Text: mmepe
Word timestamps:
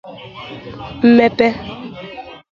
mmepe 1.15 1.47